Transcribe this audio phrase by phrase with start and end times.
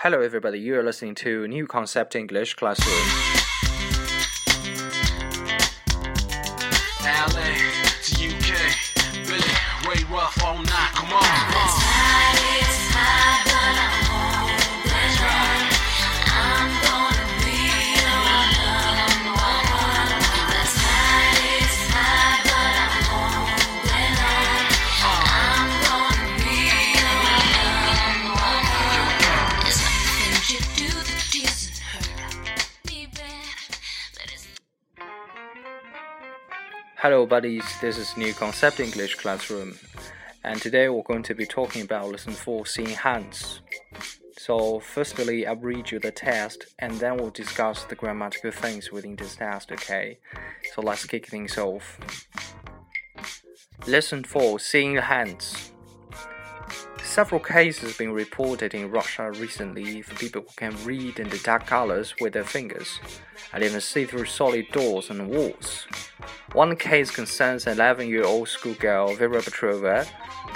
[0.00, 0.58] Hello, everybody.
[0.58, 3.35] You are listening to New Concept English Classroom.
[37.08, 37.64] Hello, buddies.
[37.80, 39.78] This is New Concept English Classroom,
[40.42, 43.60] and today we're going to be talking about lesson four, seeing hands.
[44.36, 49.14] So, firstly, I'll read you the test, and then we'll discuss the grammatical things within
[49.14, 49.70] this test.
[49.70, 50.18] Okay?
[50.74, 52.00] So let's kick things off.
[53.86, 55.70] Lesson four, seeing hands.
[57.04, 61.68] Several cases have been reported in Russia recently for people who can read and detect
[61.68, 62.98] colors with their fingers,
[63.52, 65.86] and even see through solid doors and walls.
[66.52, 70.06] One case concerns an 11 year old schoolgirl, Vera Petrova,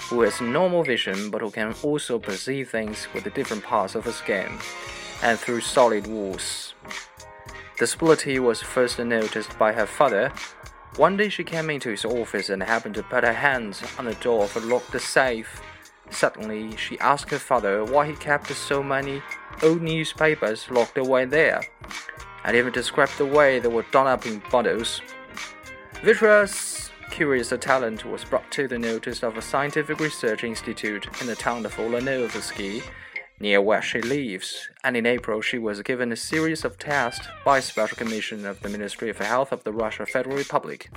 [0.09, 4.05] who has normal vision but who can also perceive things with the different parts of
[4.05, 4.59] her skin
[5.23, 6.75] and through solid walls.
[7.75, 10.33] The disability was first noticed by her father.
[10.97, 14.15] One day she came into his office and happened to put her hands on the
[14.15, 15.61] door of a locked safe.
[16.11, 19.23] Suddenly, she asked her father why he kept so many
[19.63, 21.63] old newspapers locked away there,
[22.45, 25.01] and even described the way they were done up in bundles.
[26.03, 31.37] Vera's curious talent was brought to the notice of a scientific research institute in the
[31.37, 32.83] town of Olanovsky,
[33.39, 37.59] near where she lives, and in April she was given a series of tests by
[37.59, 40.89] a special commission of the Ministry of Health of the Russia Federal Republic.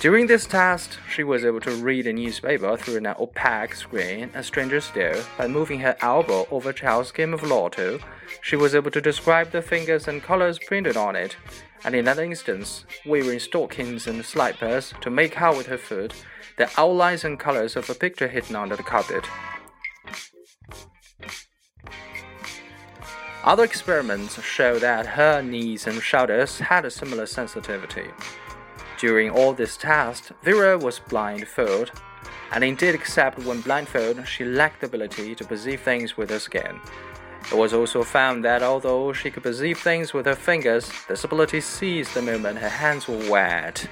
[0.00, 4.44] During this test, she was able to read a newspaper through an opaque screen, and
[4.44, 7.98] stranger still, by moving her elbow over a child's game of lotto,
[8.40, 11.36] she was able to describe the figures and colors printed on it,
[11.84, 16.14] and in another instance, wearing stockings and slippers to make out with her foot
[16.58, 19.24] the outlines and colors of a picture hidden under the carpet.
[23.42, 28.08] Other experiments show that her knees and shoulders had a similar sensitivity.
[28.99, 31.91] During all this test, Vera was blindfolded,
[32.51, 36.79] and indeed, except when blindfolded, she lacked the ability to perceive things with her skin.
[37.51, 41.59] It was also found that although she could perceive things with her fingers, this ability
[41.59, 43.87] ceased the moment her hands were wet.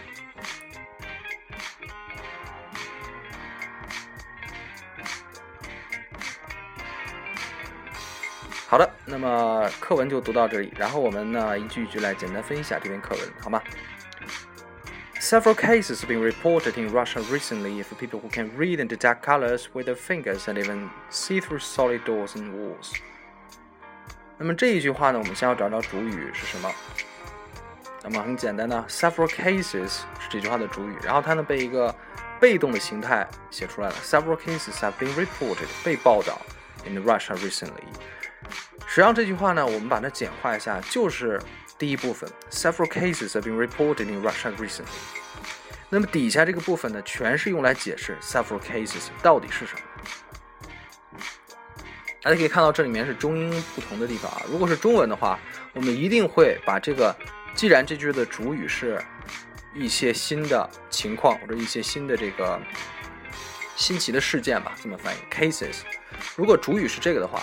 [8.70, 13.62] 好的，那么课文就读到这里，然后我们呢一句一句来简单分析一下这篇课文，好吗
[15.26, 19.22] ？Several cases have been reported in Russia recently for people who can read and detect
[19.22, 22.94] colors with their fingers and even see through solid doors and walls.
[24.38, 26.72] 那么这一句话呢，我们先要找找主语是什么。
[28.04, 29.90] 那么很简单的，several cases
[30.20, 31.96] 是这句话的主语，然后它呢被一个
[32.40, 33.96] 被动的形态写出来了。
[34.04, 36.42] Several cases have been reported 被报道
[36.84, 37.86] in Russia recently。
[38.88, 41.40] 实际上这句话呢，我们把它简化一下，就是
[41.79, 44.85] 第一部分，several cases have been reported in Russia recently。
[45.89, 51.21] 那么底下这个部分呢，全是用来解释 several cases 到底是什么。
[52.23, 54.43] 大家可以看到这里面是中英不同的地方啊。
[54.51, 55.39] 如果是中文的话，
[55.75, 57.15] 我们一定会把这个，
[57.55, 59.01] 既然这句的主语是
[59.75, 62.61] 一些新的情况或者一些新的这个
[63.77, 65.83] 新奇的事件吧，这么翻译 cases。
[66.35, 67.41] 如果主语是这个的话，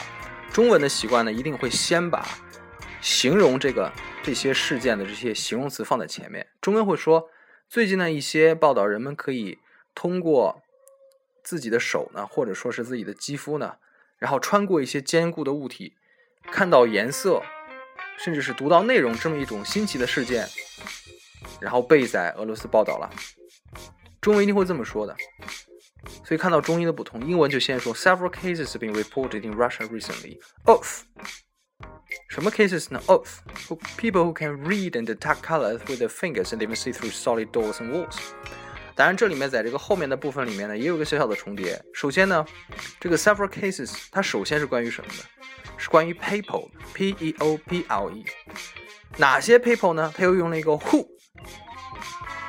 [0.51, 2.27] 中文的习惯呢，一定会先把
[3.03, 3.91] 形容这个
[4.23, 6.47] 这些事件的这些形容词放在前面。
[6.61, 7.29] 中文会说，
[7.67, 9.59] 最近呢一些报道，人们可以
[9.93, 10.61] 通过
[11.43, 13.75] 自己的手呢，或者说是自己的肌肤呢，
[14.17, 15.95] 然后穿过一些坚固的物体，
[16.49, 17.43] 看到颜色，
[18.17, 20.47] 甚至是读到内容这么一种新奇的事件，
[21.59, 23.09] 然后被在俄罗斯报道了。
[24.21, 25.13] 中文一定会这么说的。
[26.23, 31.03] 所以看到中英的不同，英文就先说 several cases have been reported in Russia recently of
[32.32, 33.00] 什么 cases 呢？
[33.06, 33.26] of
[33.96, 37.50] people who can read and detect colors with their fingers and even see through solid
[37.50, 38.16] doors and walls。
[38.94, 41.80] 当然，这里面在这个后面的部分里面呢，也有个小小的重叠。
[41.92, 42.44] 首先呢，
[42.98, 45.24] 这个 several cases 它首先是关于什么的？
[45.76, 48.24] 是关于 people，p e o p l e。
[49.16, 50.12] 哪些 people 呢？
[50.16, 51.06] 它又用了一个 who。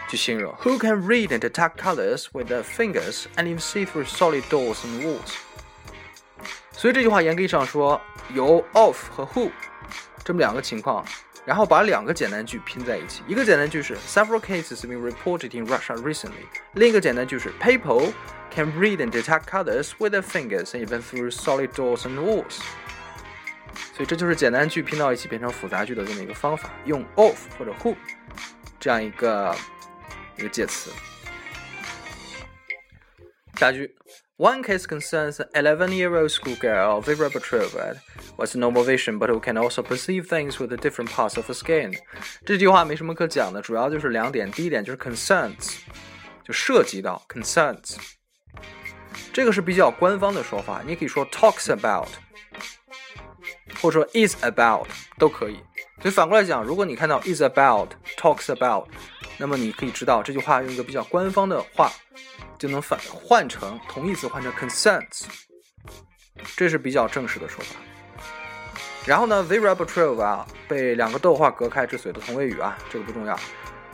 [0.09, 4.41] 去形容 Who can read and detect colors with their fingers and even see through solid
[4.49, 5.35] doors and walls？
[6.71, 8.01] 所以这句话严格意义上说，
[8.33, 9.51] 由 of 和 who
[10.24, 11.04] 这么两个情况
[11.44, 13.22] 然后把两个简单句拼在一起。
[13.28, 16.46] 一个简单句是 Several cases have been reported in Russia recently。
[16.72, 18.12] 另一个简单句是 People
[18.50, 22.60] can read and detect colors with their fingers and even through solid doors and walls。
[23.92, 27.94] 所以这就是简单句拼到一起变成复杂句的这么一个方法，用 of 或者 who
[28.80, 29.54] 这样一个
[30.38, 30.90] 一个介词。
[33.55, 33.95] 下句。
[34.37, 37.97] One case concerns an 11-year-old schoolgirl, Vera Petrova,
[38.37, 41.53] with normal vision, but who can also perceive things with the different parts of her
[41.53, 41.93] skin.
[42.45, 44.49] 这句话没什么可讲的，主要就是两点。
[44.49, 45.79] 第一点就是 concerns，
[46.45, 47.97] 就涉及到 concerns，
[49.33, 52.07] 这个是比较官方的说法，你可以说 talks about，
[53.81, 54.87] 或者说 is about
[55.17, 55.59] 都可以。
[56.01, 58.87] 所以反过来讲，如果你看到 is about、talks about，
[59.37, 61.91] 那么你可以知道这句话用一个比较官方的话。
[62.58, 65.24] 就能反换成同义词换成 concerns，
[66.56, 67.76] 这是比较正式的说法。
[69.06, 73.38] 然后呢，Vera Petrova 被两个逗号隔开之所以的同位语啊，这个不重要。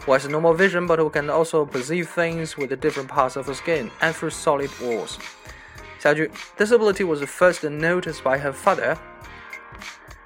[0.07, 3.91] Was normal vision, but who can also perceive things with different parts of the skin
[4.01, 5.17] and through solid walls.
[5.99, 8.97] 下一句，disability was first noticed by her father.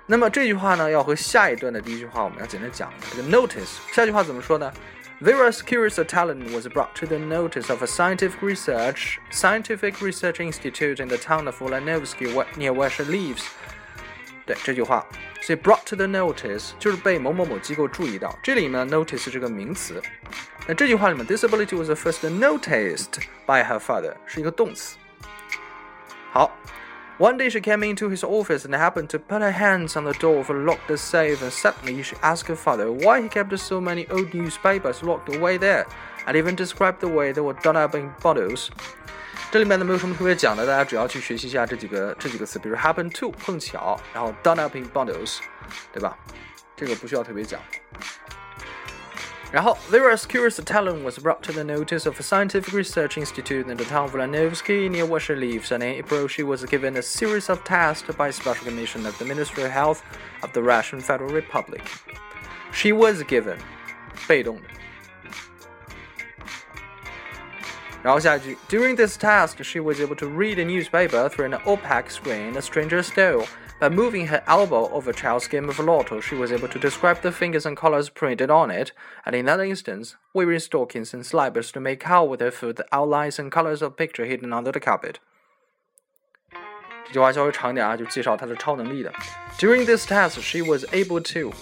[0.07, 3.79] 那么这句话呢，要和下一段的第一句话我们要简单讲这个 notice。
[3.93, 4.73] 下句话怎么说呢
[5.24, 11.02] ？Vera's curious talent was brought to the notice of a scientific research scientific research institute
[11.02, 13.44] in the town of Volanovsky near where she lives。
[14.46, 15.06] 对这句话，
[15.42, 18.38] 所以 brought to the notice 就是被某某某机构注意到。
[18.42, 20.02] 这里面 notice 这个名词，
[20.68, 24.98] 那这句话里面 disability was first noticed by her father 是一个动词。
[26.32, 26.52] 好。
[27.20, 30.14] One day she came into his office and happened to put her hands on the
[30.14, 33.82] door of a locked safe, and suddenly she asked her father why he kept so
[33.82, 35.86] many old newspapers locked away there,
[36.26, 38.70] and even described the way they were done up in bottles.
[39.52, 45.40] 这里面呢没有什么特别讲的，大家主要去学习一下这几个这几个词，比如 happen to 碰巧，然后 done up in bottles，
[45.92, 46.18] 对吧？
[46.78, 47.60] 这个不需要特别讲。
[49.55, 53.85] 然后，Vera's curious talent was brought to the notice of a scientific research institute in the
[53.85, 57.49] town of Lanovsky near where she lives, and in April she was given a series
[57.49, 60.03] of tests by Special Commission of the Ministry of Health
[60.43, 61.89] of the Russian Federal Republic.
[62.73, 63.57] She was given
[64.27, 64.63] 被动的。
[68.03, 73.07] 然后下一句，During this test, she was able to read a newspaper through an opaque screen a stranger's
[73.07, 73.47] stole.
[73.84, 77.22] By moving her elbow over a child's game of lotto, she was able to describe
[77.22, 78.92] the figures and colors printed on it,
[79.26, 82.86] and in that instance, wearing stockings and slippers to make out with her foot the
[82.92, 85.16] outlines and colors of picture hidden under the carpet.
[87.08, 89.12] 这句话稍微长点啊，就介绍她的超能力的。
[89.58, 91.54] During this test, she was able to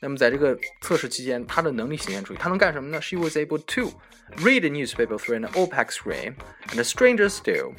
[0.00, 3.00] 那么在这个测试期间，他的能力显现出，他能干什么呢？
[3.00, 3.92] She was able to
[4.38, 6.34] read a newspaper through an opaque screen,
[6.68, 7.74] and a stranger still。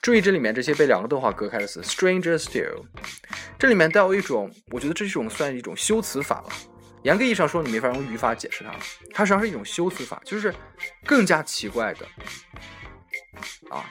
[0.00, 2.84] 注意这里面这些被两个逗号隔开的词，stranger still，
[3.57, 6.49] 这里面带有一种，我觉得这是一种算一种修辞法了。
[7.03, 8.71] 严格意义上说，你没法用语法解释它，
[9.13, 10.53] 它实际上是一种修辞法，就是
[11.05, 12.05] 更加奇怪的
[13.69, 13.85] 啊。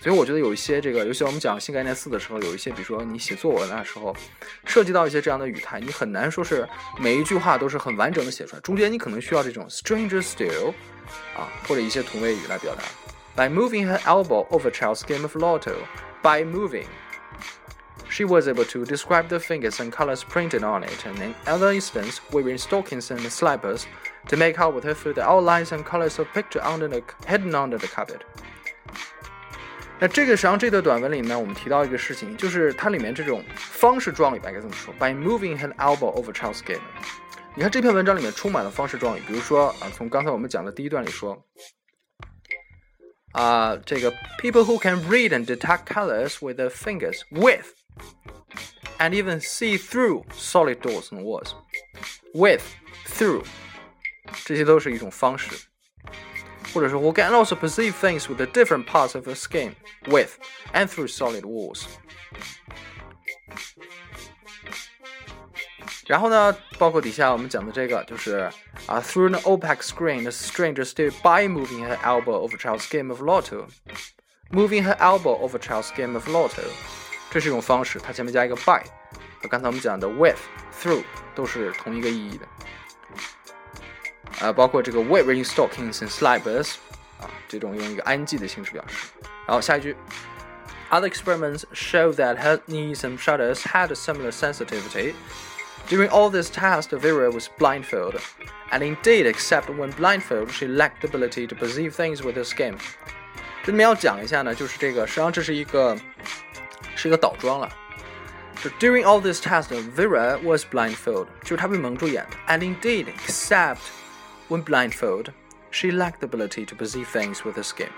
[0.00, 4.14] 所以我觉得有一些这个，尤其我们讲新概念四的时候，有一些，比如说你写作文的时候，
[4.64, 6.68] 涉及到一些这样的语态，你很难说是
[6.98, 10.72] 每一句话都是很完整的写出来，中间你可能需要这种 stranger still，
[11.36, 12.82] 啊，或者一些同位语来表达。
[13.36, 15.74] By moving her elbow over child's game of lotto,
[16.22, 16.86] by moving,
[18.17, 21.73] she was able to describe the figures and colors printed on it, and in other
[21.73, 23.85] instance, wearing stockings and slippers
[24.27, 27.53] to make out with her foot the outlines and colors of picture under the hidden
[27.53, 28.21] under the carpet.
[29.99, 34.93] 那这个实际上这段短文里面，我们提到一个事情，就是它里面这种方式状语吧，该怎么说？
[34.99, 36.81] By moving her elbow over child's game。
[37.55, 41.45] 你看这篇文章里面充满了方式状语，比如说啊，从刚才我们讲的第一段里说，
[43.31, 47.67] 啊，这个 people who can read and detect colors with their fingers with
[48.99, 51.53] and even see through solid doors and walls
[52.33, 52.63] with
[53.07, 53.43] through，
[54.45, 55.49] 这些都是一种方式。
[56.73, 59.73] 或者说，we can also perceive things with the different parts of the skin,
[60.07, 60.31] with
[60.73, 61.83] and through solid walls。
[66.07, 68.51] 然后呢，包括底下我们讲的这个，就是
[68.87, 73.67] 啊，through an opaque screen, the stranger stood by moving her elbow over child's game of lotto.
[74.49, 76.63] Moving her elbow over child's game of lotto，
[77.29, 78.81] 这是一种方式，它前面加一个 by，
[79.41, 82.47] 和刚才我们讲的 with、through 都是同一个意义的。
[84.39, 86.75] 呃，包括这个 wearing stockings and slippers
[87.19, 89.07] 啊，这种用一个 ing 的形式表示。
[89.45, 89.95] 然后下一句，
[90.89, 95.13] Other experiments show that her knees and shoulders had a similar sensitivity.
[95.89, 98.21] During all this test, Vera was blindfolded,
[98.71, 102.75] and indeed, except when blindfolded, she lacked the ability to perceive things with her skin.
[103.63, 105.97] 这里面要讲一下呢，就是这个，实际上这是一个
[106.97, 107.69] 是一个倒装了。
[108.61, 112.37] 就 during all this test, Vera was blindfold，就是她被蒙住眼的。
[112.47, 113.77] And indeed, except
[114.47, 115.27] when blindfold,
[115.71, 117.89] she lacked the ability to perceive things with her skin。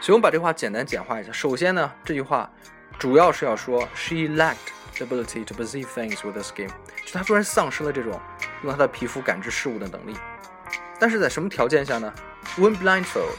[0.00, 1.30] 所以我们把这话简单简化一下。
[1.30, 2.50] 首先呢，这句话
[2.98, 4.56] 主要是要说 she lacked
[4.96, 6.68] the ability to perceive things with her skin，
[7.04, 8.20] 就她突然丧失了这种
[8.64, 10.16] 用她的皮肤感知事物的能力。
[10.98, 12.12] 但是在什么条件下呢？
[12.56, 13.36] When blindfold。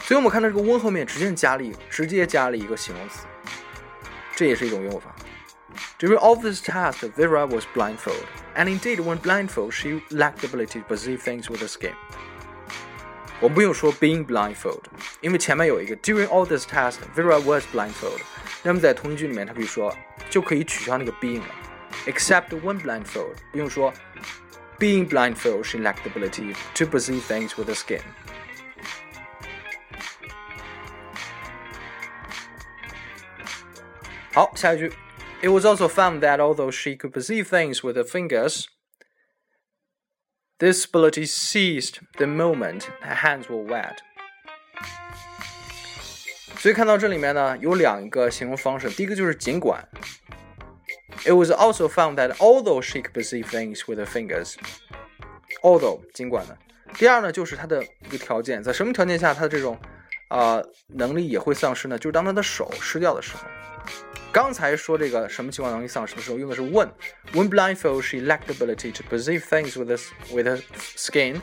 [0.00, 3.26] 所以我们看到这个 when 后面直接加了一直接加了一个形容词，
[4.38, 5.14] 这也是一种用法。
[5.98, 10.86] During all this task, Vera was blindfold, and indeed, when blindfold, she lacked the ability to
[10.86, 11.94] perceive things with her skin.
[13.40, 14.82] 我们不用说 being blindfold，
[15.20, 18.20] 因为前面有一个 during all this task, Vera was blindfold。
[18.62, 19.94] 那么在同义句里面，它可以说
[20.30, 21.54] 就可以取消那个 being 了，
[22.06, 23.92] except when blindfold，不用说
[24.78, 28.00] being blindfold, she lacked the ability to perceive things with her skin.
[34.32, 34.92] 好，下一句。
[35.42, 38.64] It was also found that although she could perceive things with her fingers,
[40.58, 43.98] this ability ceased the moment her hands were wet.
[46.56, 48.88] 所以看到这里面呢，有两个形容方式。
[48.88, 49.86] 第一个就是尽管。
[51.26, 54.54] It was also found that although she could perceive things with her fingers,
[55.62, 56.56] although 尽管呢。
[56.96, 59.78] 第二呢，就是它的一个条件，在什么条件下它的这种
[60.28, 61.98] 啊、呃、能力也会丧失呢？
[61.98, 63.44] 就是当他的手湿掉的时候。
[64.32, 70.00] 刚才说这个什么情况能力丧失的时候，用的是 when。When blindfold, she lacked the ability to perceive things with her
[70.32, 70.60] with her
[70.96, 71.40] skin.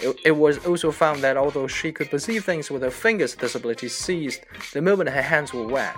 [0.00, 3.56] It, it was also found that although she could perceive things with her fingers, this
[3.56, 5.96] ability ceased the moment her hands were wet.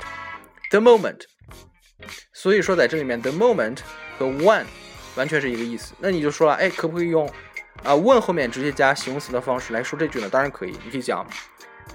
[0.71, 1.25] The moment.
[2.33, 3.81] 所以说在这里面，the moment
[4.19, 4.65] 和 when
[5.17, 5.93] 完全是一个意思。
[5.99, 7.27] 那你就说了，哎，可不可以用
[7.83, 10.29] 啊、呃、when 后面直接加形容词的方式来说这句呢？
[10.31, 11.27] 当然可以，你可以讲。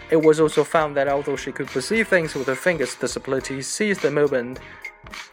[0.10, 3.62] It was also found that although she could perceive things with her fingers, this ability
[3.62, 4.58] seized the moment，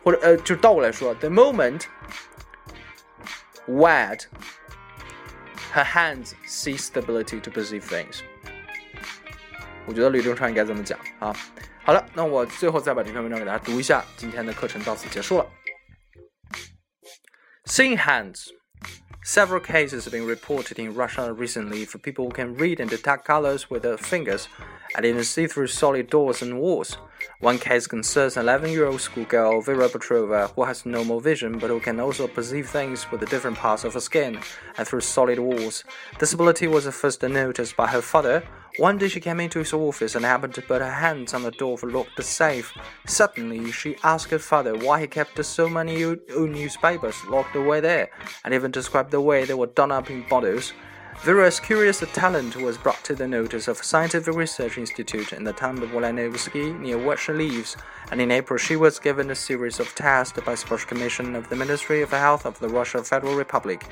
[0.03, 1.83] 或者呃，就倒过来说，the moment
[3.67, 4.25] wet
[5.75, 8.21] her hands seized the ability to perceive things。
[9.87, 11.35] 我觉得吕正川应该这么讲啊。
[11.85, 14.05] 好了，那我最后再把这篇文章给大家读一下。
[14.17, 15.47] 今天的课程到此结束了。
[17.67, 18.49] Seeing hands.
[19.28, 23.26] Several cases have been reported in Russia recently for people who can read and detect
[23.26, 24.48] colors with their fingers
[24.96, 26.98] and even see through solid doors and walls.
[27.42, 31.70] One case concerns an 11 year old schoolgirl, Vera Petrova, who has normal vision but
[31.70, 34.40] who can also perceive things with the different parts of her skin
[34.78, 35.84] and through solid walls.
[36.20, 38.44] This ability was first noticed by her father.
[38.78, 41.50] One day she came into his office and happened to put her hands on the
[41.50, 42.78] door to locked the safe.
[43.08, 48.12] Suddenly, she asked her father why he kept so many old newspapers locked away there,
[48.46, 50.74] and even described the way they were done up in bottles.
[51.24, 55.52] Vera's curious talent was brought to the notice of a scientific research institute in the
[55.52, 57.76] town of Volanovsky near what she Leaves,
[58.12, 61.56] and in April she was given a series of tests by Special Commission of the
[61.56, 63.84] Ministry of Health of the Russian Federal Republic.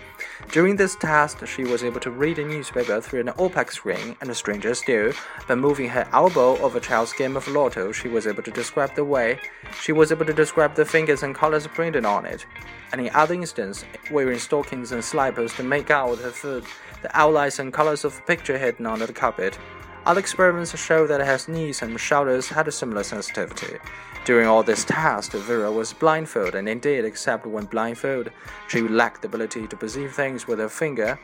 [0.52, 4.34] During this test, she was able to read a newspaper through an opaque screen, and
[4.38, 5.12] stranger still,
[5.48, 8.96] by moving her elbow over a child's game of lotto, she was able to describe
[8.96, 9.40] the way.
[9.82, 12.46] She was able to describe the fingers and colors printed on it.
[12.94, 16.64] And in other instances, wearing stockings and slippers to make out her foot
[17.02, 19.58] the outlines and colors of a picture hidden under the carpet.
[20.06, 23.80] Other experiments show that her knees and shoulders had a similar sensitivity.
[24.26, 28.32] During all this test, Vera was blindfolded, and indeed, except when blindfolded,
[28.68, 31.20] she lacked the ability to perceive things with her finger.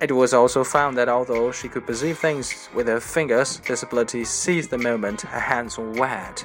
[0.00, 4.24] It was also found that although she could perceive things with her fingers, this ability
[4.24, 6.44] ceased the moment her hands were wet.